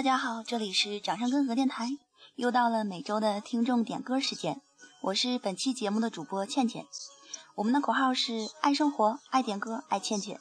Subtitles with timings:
[0.00, 1.86] 大家好，这里是掌上根河电台，
[2.34, 4.62] 又到了每周的听众点歌时间，
[5.02, 6.86] 我是本期节目的主播倩倩，
[7.54, 10.40] 我们的口号是爱生活，爱点歌，爱倩倩。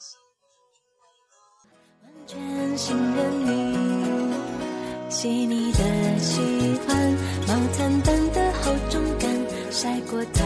[2.25, 6.39] 全信任你，细腻的喜
[6.87, 7.11] 欢，
[7.45, 9.29] 毛毯般的厚重感，
[9.73, 10.45] 晒过太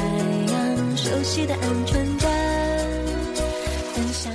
[0.51, 2.31] 阳，熟悉的安全感。
[3.93, 4.33] 分享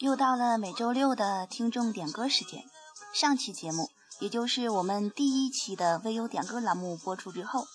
[0.00, 2.62] 又到了每周六的听众点歌时间。
[3.14, 3.88] 上期节目，
[4.20, 7.66] 也就是我们第一期的微友点歌栏目播出之后，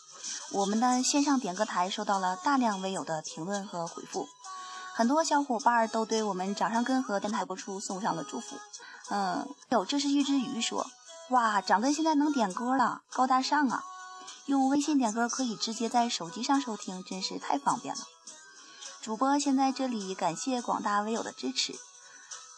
[0.52, 4.28] 我们的线上点歌台收到了大量微友的评论和回复，
[4.94, 8.56] 很多小伙伴都对我们掌上根和电台播出送上了祝福。
[9.09, 10.88] 嗯，有这是玉之鱼说，
[11.30, 13.83] 哇，掌根现在能点歌了，高大上啊！
[14.48, 18.02] 用微信点歌可以直接在手机上收听，真是太方便了。
[19.02, 21.76] 主播先在这里感谢广大微友的支持。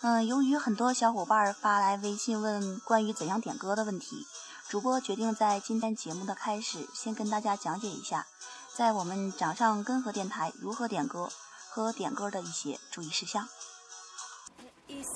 [0.06, 4.28] 嗯，由于很多小伙伴发来微信问关于怎样点歌的问题，
[4.68, 8.28] 主播决定在今天节目的开始先跟大家讲解一下，
[8.76, 11.30] 在我们掌上根河电台如何点歌
[11.70, 13.48] 和点歌的一些注意事项。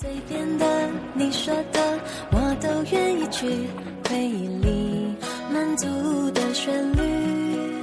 [0.00, 2.00] 随便的，你说的，
[2.32, 3.68] 我都愿意去
[4.08, 5.14] 回忆里
[5.52, 7.82] 满足的旋律，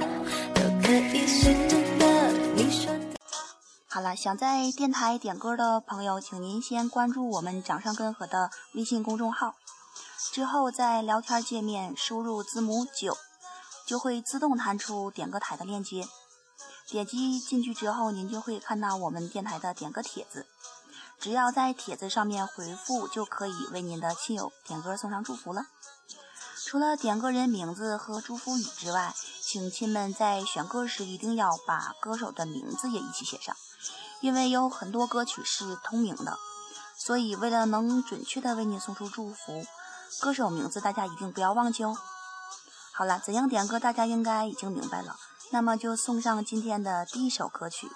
[0.52, 1.85] 都可以是真。
[3.96, 9.54] 好了，想在电台点歌的朋友，请您先关注我们掌上根河的微信公众号，
[10.34, 13.16] 之后在聊天界面输入字母九，
[13.86, 16.06] 就会自动弹出点歌台的链接。
[16.86, 20.44] 点击进去之后，您就会看到我们电台的点歌帖子，
[21.18, 25.68] 只要在帖子上面回复，就可以为您的亲友点歌送上祝福了。
[26.66, 33.56] 除了点歌人名字和祝福语之外，请亲们在选歌时一定要把歌手的名字也一起写上。
[34.20, 36.38] 因为有很多歌曲是同名的，
[36.96, 39.64] 所以为了能准确的为你送出祝福，
[40.20, 41.96] 歌手名字大家一定不要忘记哦。
[42.92, 45.16] 好了，怎样点歌大家应该已经明白了，
[45.50, 47.90] 那么就送上今天的第一首歌曲，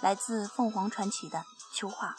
[0.00, 1.38] 来自凤凰传奇的
[1.74, 2.16] 《秋话》。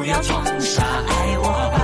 [0.00, 1.79] 不要装傻爱我吧。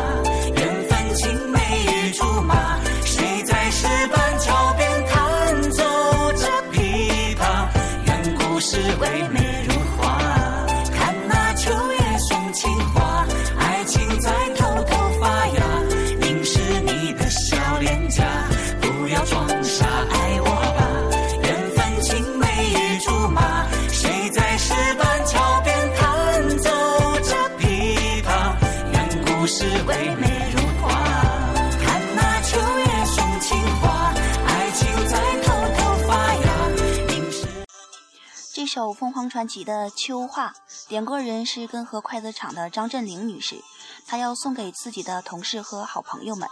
[38.76, 40.52] 首凤凰传奇的《秋话》，
[40.87, 43.64] 点歌人是根河筷子厂的张振玲女士，
[44.06, 46.46] 她要送给自己的同事和好朋友们。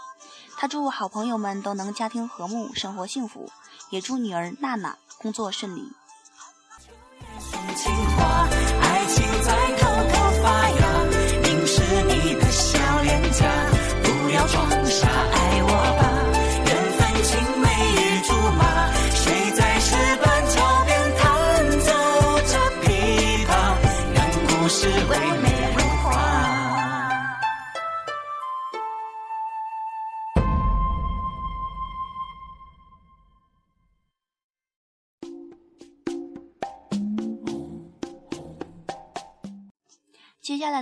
[0.56, 3.50] 她祝好朋友们都能家庭和睦，生活幸福，
[3.90, 5.92] 也祝女儿娜娜工作顺利。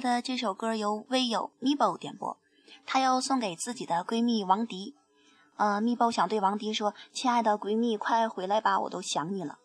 [0.03, 2.37] 的这首歌由微友 Mibo 点播，
[2.85, 4.97] 她要送给自己的闺蜜王迪。
[5.57, 9.59] 呃，Mibo 想对王迪说：“亲爱的闺蜜，快回来吧，我都想你了。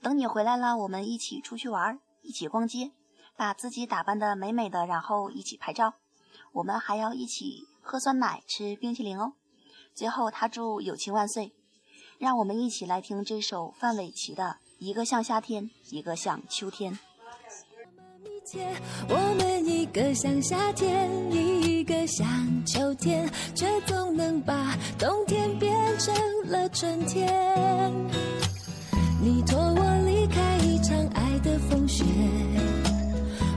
[0.00, 2.92] 等你回来了，我们一起出去玩，一起逛街，
[3.36, 5.94] 把自己打扮的美美的，然后一起拍照。
[6.52, 9.34] 我们还要一起喝酸奶，吃冰淇淋哦。”
[9.94, 11.52] 最后，他祝友情万岁。
[12.18, 14.44] 让我们一起来听这首范玮琪的
[14.78, 16.94] 《一个像夏天，一个像秋天》。
[19.08, 22.26] 我们一个像夏天，一个像
[22.64, 26.14] 秋天，却总能把冬天变成
[26.46, 27.28] 了春天。
[29.20, 32.04] 你托我离开一场爱的风雪，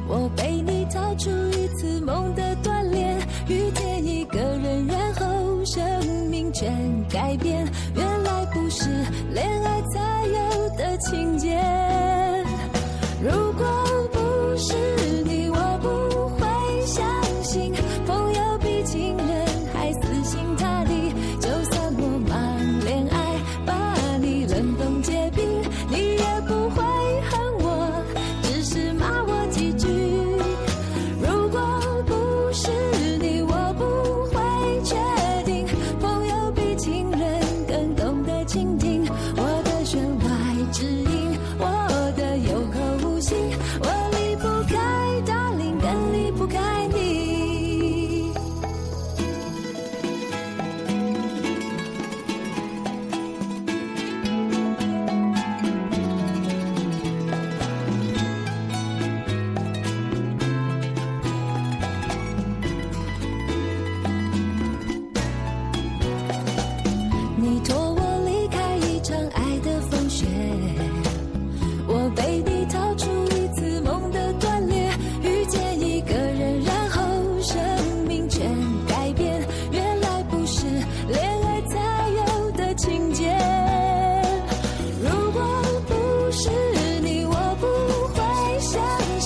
[0.09, 3.17] 我陪你逃出一次梦的锻炼，
[3.47, 6.69] 遇见一个人，然后生命全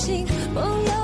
[0.05, 0.94] 心梦要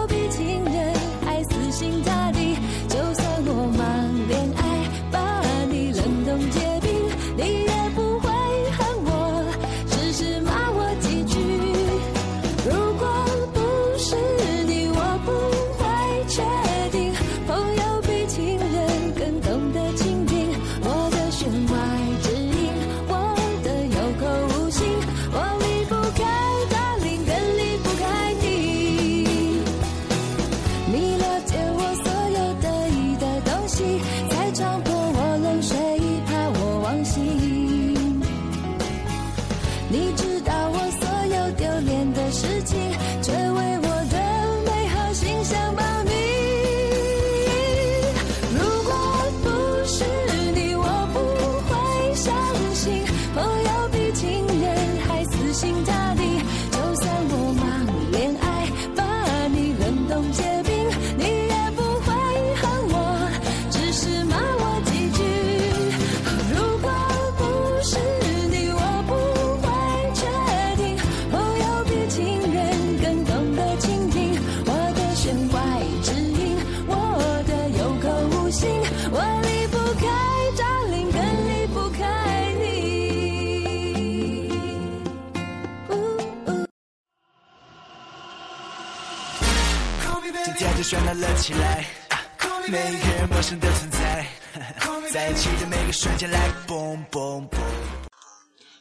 [96.01, 97.59] 瞬间来 boom boom boom。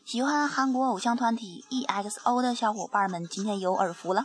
[0.07, 4.25] 喜欢韩国偶像团体 EXO 的小伙伴们，今天有耳福了。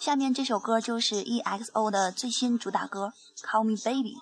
[0.00, 3.12] 下面这首歌就是 EXO 的最新主打歌
[3.46, 4.14] 《Call Me Baby》。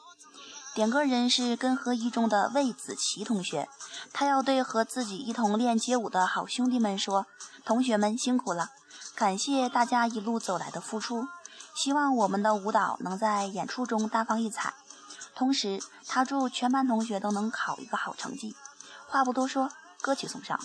[0.75, 3.69] 点歌人是根河一中的魏子琪同学，
[4.13, 7.27] 他要对和自己一同练街舞的好兄弟们说
[7.65, 8.71] ：“同学们辛苦了，
[9.15, 11.29] 感谢大家一路走来的付出。
[11.77, 14.75] 希望我们的舞蹈能在演出中大放异彩。
[15.35, 18.55] 同时，他祝全班同学都能考一个好成绩。
[19.09, 19.71] 话不多说，
[20.01, 20.59] 歌曲送上。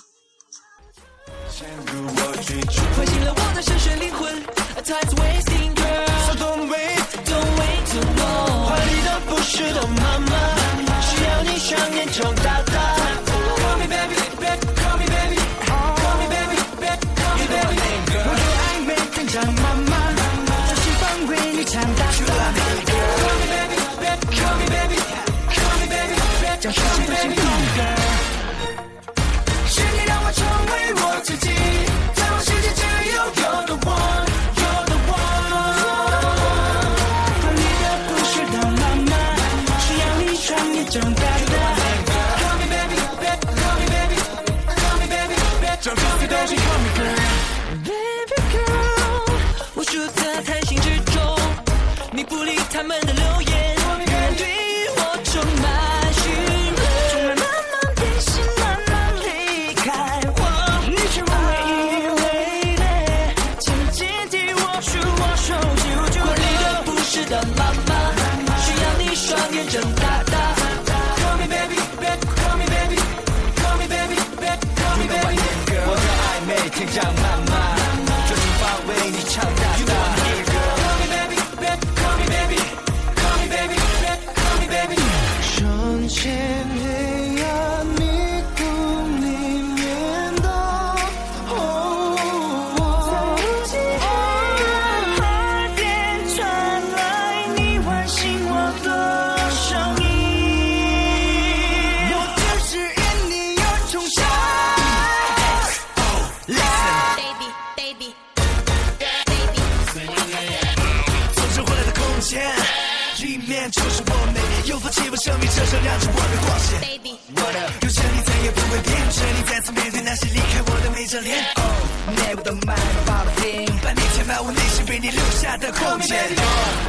[125.60, 126.87] 的空间。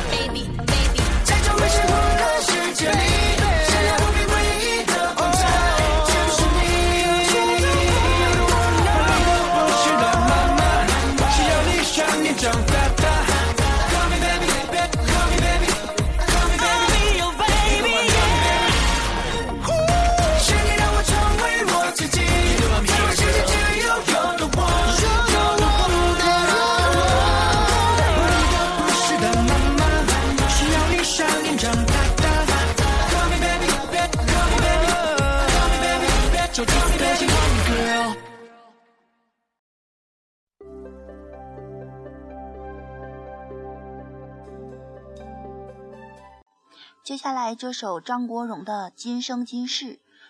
[47.28, 49.84] 下来这首张国荣的《今生今世》，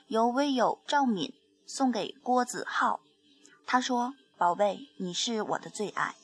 [0.09, 1.33] 由微友赵敏
[1.65, 2.99] 送给郭子浩。
[3.65, 6.17] 他说：“宝贝，你是我的最爱。”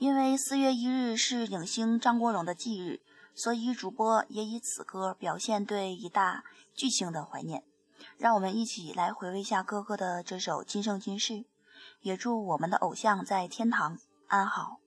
[0.00, 3.02] 因为四月一日是影星张国荣的忌日，
[3.34, 6.42] 所以主播也以此歌表现对一大
[6.74, 7.62] 巨星的怀念。
[8.16, 11.34] 让我们一起来回味一下哥哥的这首《今生今世》，
[12.00, 14.78] 也祝我们的偶像在天堂安好。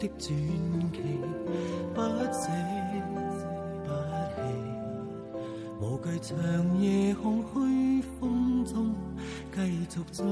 [0.00, 0.28] 的傳
[0.92, 0.98] 奇，
[1.94, 2.48] 不捨
[3.84, 3.88] 不
[4.34, 4.40] 棄，
[5.78, 6.32] 無惧長
[6.80, 8.94] 夜空虛風中
[9.54, 10.24] 繼續追。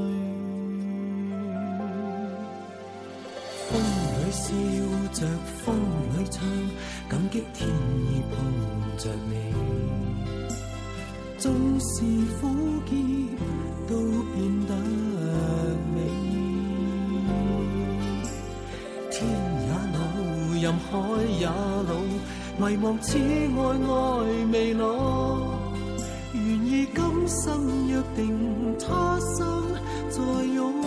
[3.69, 3.71] 風
[4.17, 4.47] 裏笑
[5.13, 5.19] 着，
[5.63, 5.67] 風
[6.17, 6.41] 裏唱，
[7.11, 8.37] 感激天意碰
[8.97, 9.33] 着你。
[11.39, 11.45] 縱
[11.79, 11.87] 是
[12.41, 12.49] 苦
[12.87, 12.91] 澀
[13.87, 13.93] 都
[14.33, 14.73] 變得
[20.69, 20.99] 任海
[21.41, 21.95] 也老，
[22.59, 23.59] 迷惘此爱
[23.89, 23.91] 爱
[24.53, 25.39] 未老，
[26.35, 29.65] 愿意今生约定，他生
[30.11, 30.78] 再拥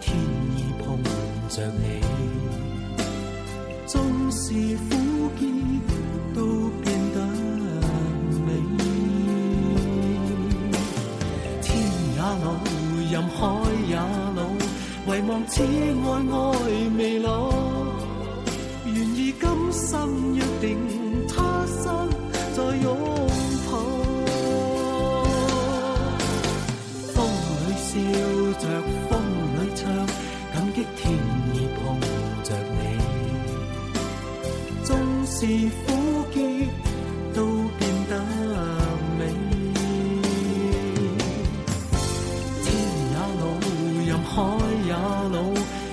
[0.00, 0.16] 天
[0.56, 0.98] 意碰
[1.48, 2.00] 着你，
[3.86, 4.90] 纵是苦
[5.38, 5.40] 涩
[6.34, 6.38] 都
[6.82, 7.16] 变得
[8.44, 8.48] 美。
[11.62, 11.66] 天
[12.14, 12.46] 也老，
[13.10, 13.38] 任海
[13.88, 13.94] 也
[14.34, 14.38] 老，
[15.06, 15.66] 唯望此爱
[16.28, 16.34] 爱
[16.96, 17.28] 未老。
[18.84, 20.66] 愿意今生约定，
[21.28, 22.08] 他生
[22.56, 22.86] 再拥
[23.70, 23.72] 抱。
[27.14, 27.16] 风
[27.68, 27.88] 里笑
[28.58, 28.64] 着，
[30.96, 31.12] 天
[31.54, 32.00] 意碰
[32.44, 32.78] 着你。
[34.84, 34.88] 纵
[35.26, 35.36] 是
[35.86, 35.88] 苦
[36.32, 36.36] 涩
[37.34, 37.36] 都
[37.78, 38.12] 变得
[39.18, 39.20] 美。
[42.64, 42.66] 天
[43.10, 43.42] 也老，
[44.06, 44.32] 任海
[44.86, 44.90] 也
[45.32, 45.36] 老，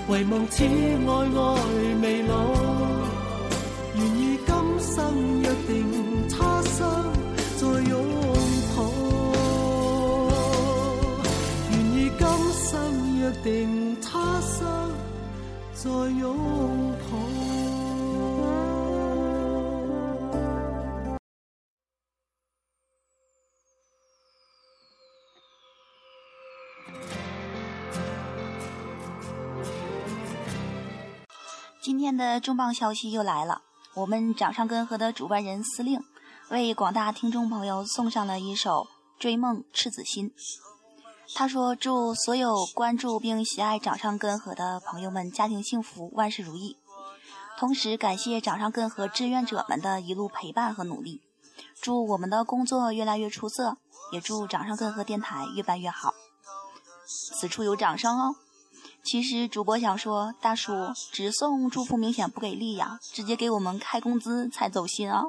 [0.07, 1.37] 唯望此爱我
[32.15, 33.61] 的重磅消息又来了，
[33.93, 36.03] 我们掌上根河的主办人司令
[36.49, 38.83] 为广大听众朋友送上了一首
[39.19, 40.29] 《追梦赤子心》。
[41.33, 46.77] 他说：“祝所有关注并喜爱掌上根河的朋友们家庭幸福，万事如意。
[47.57, 51.21] 同时感谢掌上根河志愿者们的一路陪伴和努力，
[51.81, 53.77] 祝我们的工作越来越出色，
[54.11, 56.13] 也祝掌上根河电台越办越好。
[57.39, 58.35] 此处有掌声哦。”
[59.05, 60.73] 其实主播想说，大叔
[61.11, 65.21] 只送祝福明显不给力呀，直接给我们开工资才走心啊！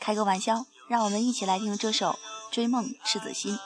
[0.00, 2.10] 开个玩笑，让我们一起来听这首
[2.52, 3.56] 《追梦赤子心》。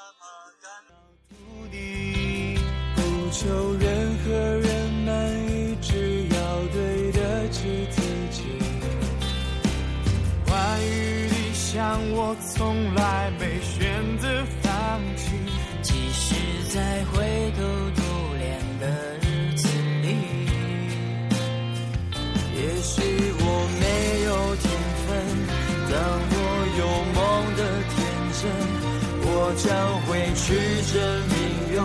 [29.59, 29.67] 将
[30.03, 30.47] 会去
[30.93, 30.95] 证
[31.29, 31.35] 明
[31.75, 31.79] 用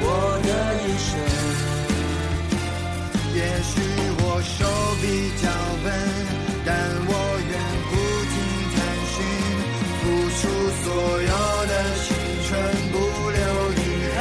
[0.00, 0.04] 我
[0.42, 0.48] 的
[0.82, 1.10] 一生。
[3.34, 3.72] 也许
[4.18, 4.56] 我手
[5.02, 5.04] 比
[5.42, 5.44] 较
[5.84, 5.86] 笨，
[6.64, 6.68] 但
[7.06, 7.12] 我
[7.50, 7.52] 愿
[7.90, 7.92] 不
[8.32, 8.34] 停
[8.74, 8.76] 探
[9.12, 9.16] 寻，
[10.00, 10.02] 付
[10.38, 10.42] 出
[10.82, 10.86] 所
[11.22, 11.32] 有
[11.66, 11.72] 的
[12.04, 12.06] 青
[12.48, 12.50] 春，
[12.90, 12.94] 不
[13.30, 13.38] 留
[13.76, 13.80] 遗
[14.16, 14.18] 憾。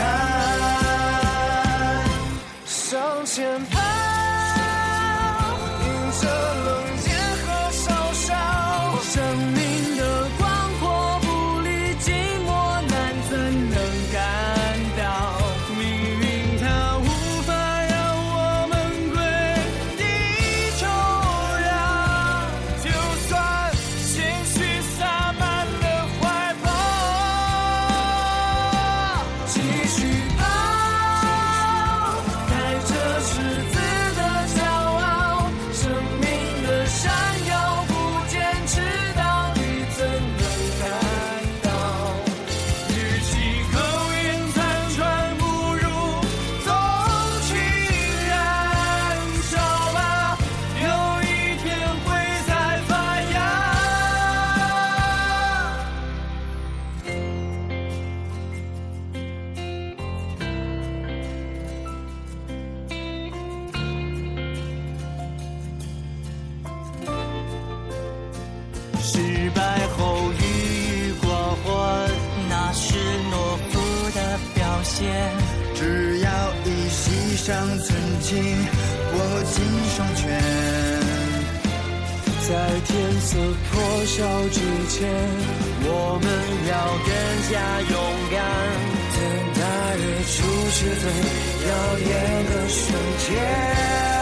[2.65, 2.91] 向
[3.25, 3.35] 前
[3.71, 3.73] 跑
[77.45, 79.17] 像曾经，握
[79.51, 79.55] 紧
[79.97, 80.23] 双拳。
[82.47, 82.49] 在
[82.85, 83.35] 天色
[83.69, 83.71] 破
[84.05, 85.11] 晓之前，
[85.83, 85.91] 我
[86.23, 86.25] 们
[86.69, 87.11] 要更
[87.51, 87.53] 加
[87.91, 87.93] 勇
[88.31, 88.39] 敢。
[89.13, 89.19] 等
[89.59, 89.61] 大
[89.97, 90.33] 日出
[90.71, 91.03] 时最
[91.67, 92.09] 耀眼
[92.45, 92.79] 的瞬
[93.27, 94.12] 间。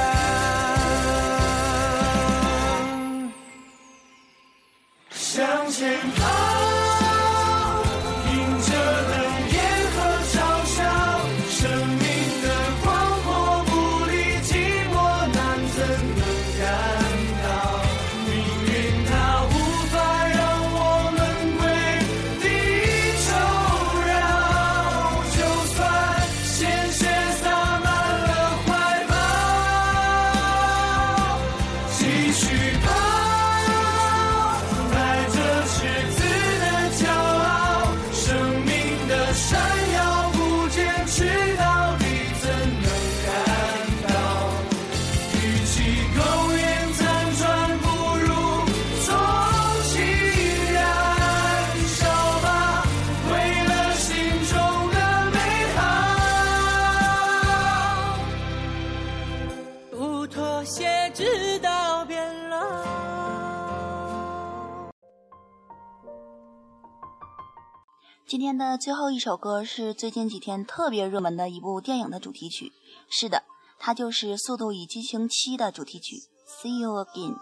[68.52, 72.74] 天的最后一首歌是最近几天特别热门的一部电影的主题曲。
[73.10, 73.44] 是的，
[73.80, 76.18] 它就是《速度与激情七》的主题曲
[76.62, 77.36] 《See You Again》。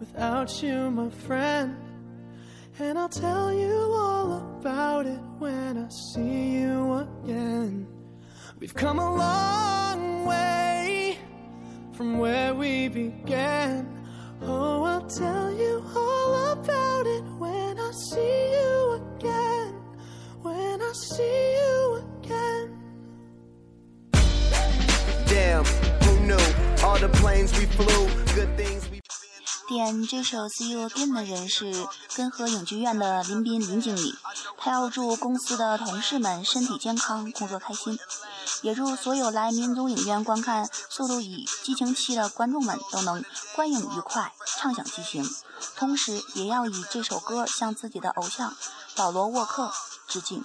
[0.00, 1.74] without you, my friend.
[2.78, 7.86] And I'll tell you all about it when I see you again.
[8.58, 11.18] We've come a long way
[11.92, 13.84] from where we began.
[14.40, 17.61] Oh, I'll tell you all about it when
[21.12, 22.72] see you again.
[25.28, 25.64] Damn,
[26.04, 26.40] who knew?
[26.82, 29.00] All the planes we flew, good things we
[29.68, 34.14] 点这首《See You Again》的人是根河影剧院的林斌林经理，
[34.58, 37.98] 他要祝公司的同事们身体健康，工作开心，
[38.60, 45.26] 也祝所有来民族影院观看《速度与激情七》的观众们都能观影愉快，畅享激情。
[45.76, 48.54] 同时，也要以这首歌向自己的偶像
[48.94, 49.72] 保罗沃克
[50.06, 50.44] 致敬。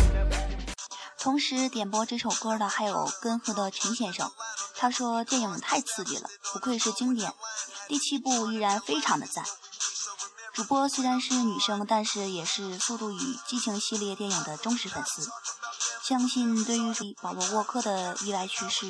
[1.21, 4.31] 同时点播这首歌的还有根河的陈先生，
[4.75, 7.31] 他说电影太刺激了，不愧是经典，
[7.87, 9.45] 第七部依然非常的赞。
[10.51, 15.29] 主播虽然是女生，但是也是《速度与激情》系列电影的忠实粉丝。
[16.03, 18.89] 相信对于保罗沃克的意外去世，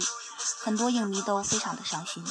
[0.62, 2.24] 很多影迷都非常的伤心。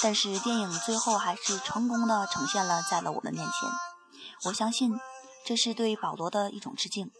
[0.00, 3.68] 但是电影最后还是成功的呈现了在了我们面前。
[4.44, 5.00] 我相信
[5.44, 7.10] 这是对保罗的一种致敬。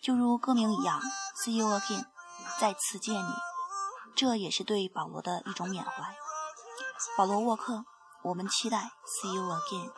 [0.00, 1.00] 就如歌名一样
[1.44, 2.04] ，See you again，
[2.60, 3.32] 再次见你，
[4.14, 6.14] 这也是对保罗的一种缅怀。
[7.16, 7.84] 保罗沃克，
[8.22, 9.90] 我们期待 See you again。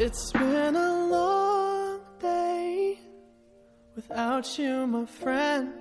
[0.00, 2.98] It's been a long day
[3.96, 5.72] without you, my friend.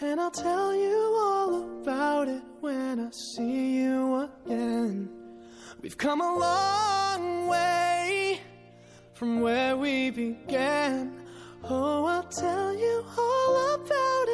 [0.00, 5.23] And I'll tell you all about it when I see you again.
[5.80, 8.40] We've come a long way
[9.14, 11.20] from where we began.
[11.62, 14.33] Oh, I'll tell you all about it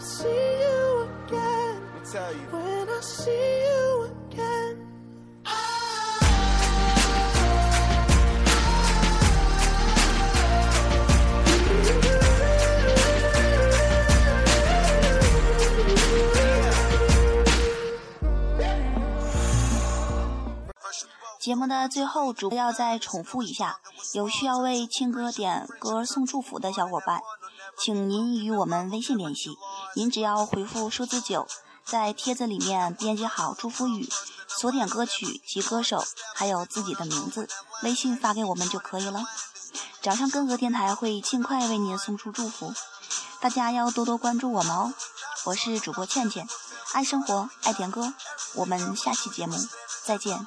[0.00, 1.76] I see you again.
[1.84, 2.46] Let me tell you.
[2.50, 4.78] When I see you again.
[18.58, 18.80] Yeah.
[21.38, 23.80] 节目的最后，主播要再重复一下，
[24.14, 27.20] 有需要为庆哥点歌送祝福的小伙伴，
[27.82, 29.56] 请您与我们微信联系。
[29.94, 31.48] 您只要回复数字九，
[31.82, 34.06] 在帖子里面编辑好祝福语，
[34.46, 37.48] 所点歌曲及歌手，还有自己的名字，
[37.82, 39.24] 微信发给我们就可以了。
[40.02, 42.74] 掌上根河电台会尽快为您送出祝福，
[43.40, 44.92] 大家要多多关注我们哦。
[45.44, 46.46] 我是主播倩倩，
[46.92, 48.12] 爱生活，爱点歌，
[48.56, 49.56] 我们下期节目
[50.04, 50.46] 再见。